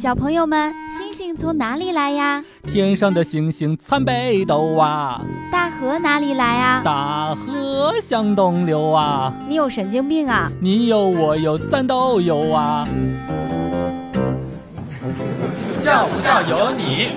[0.00, 2.42] 小朋友们，星星从哪里来呀？
[2.72, 5.20] 天上的星星参北斗啊！
[5.52, 6.80] 大河哪里来啊？
[6.82, 9.30] 大河向东流啊！
[9.46, 10.50] 你有神经病啊！
[10.58, 12.88] 你有我有咱都有啊！
[15.74, 17.08] 笑不笑由你。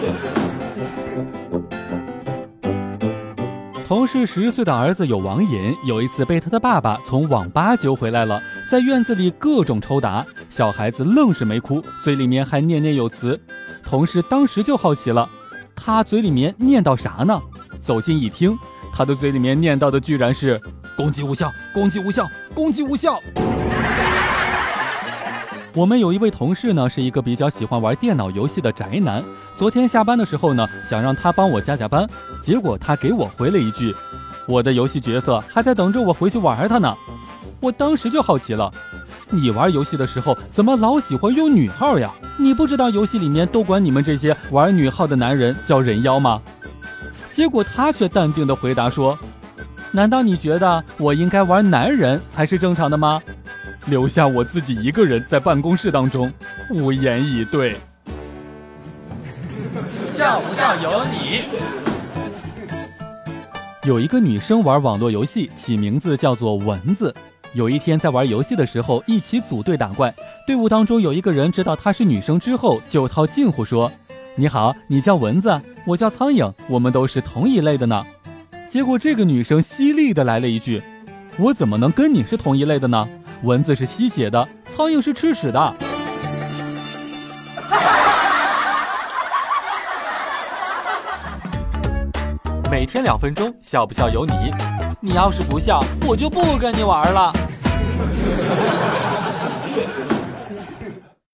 [3.93, 13.39] 同事十岁的儿子有网瘾，有一次被他的爸爸从网吧揪回来了，在院子里各种抽打，小孩子愣是没哭，嘴里面还念念有词。
[13.83, 15.29] 同事当时就好奇了，
[15.75, 17.39] 他嘴里面念叨啥呢？
[17.83, 18.57] 走近一听，
[18.91, 20.59] 他的嘴里面念叨的居然是
[20.97, 23.19] “攻击无效，攻击无效，攻击无效”。
[25.75, 29.23] 我们有一位同事呢，是一个比较喜欢玩电脑游戏的宅男。
[29.55, 32.07] 昨天下班的时候呢，想让他帮我加加班，
[32.43, 33.95] 结果他给我回了一句
[34.47, 36.95] ：“我的游戏角色还在等着我回去玩他呢。”
[37.59, 38.71] 我当时就好奇了，
[39.31, 42.11] 你玩游戏的时候怎么老喜欢用女号呀？
[42.37, 46.39] 你不知道游戏里面都管你们这些玩女号的男人叫人妖吗？
[47.31, 49.17] 结果他却淡定的回答说
[49.89, 53.19] ：“难道你觉得我应该玩男人才是正常的吗？”
[53.85, 56.31] 留下我自己一个人在办公室当中，
[56.69, 57.75] 无言以对。
[60.07, 61.41] 笑不笑由你。
[63.83, 67.13] 有一个女生玩网络游戏，起名字叫做蚊子。
[67.53, 70.13] 有一天在玩游戏的时候，一起组队打怪，
[70.47, 73.91] 队伍当中有一个人知道她是女生之后，就套近乎说
[74.35, 78.03] ：“你好，你叫蚊子，我叫苍蝇，我们都是同一类的呢。”
[78.71, 80.81] 结果这个女生犀利的来了一句
[81.37, 83.07] ：“我怎么能跟你是同一类的呢？”
[83.43, 85.59] 蚊子是吸血的，苍蝇是吃屎的。
[92.71, 94.31] 每天两分钟，笑不笑由你。
[95.01, 97.33] 你要是不笑，我就不跟你玩了。